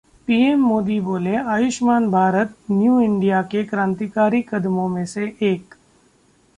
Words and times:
PM 0.27 0.61
Modi 0.61 0.99
बोले- 0.99 1.43
Ayushman 1.47 2.09
Bharat 2.11 2.55
new 2.71 2.99
India 3.01 3.41
के 3.41 3.63
क्रांतिकारी 3.63 4.41
कदमों 4.49 4.87
में 4.89 5.05
से 5.05 5.25
एक 5.41 5.75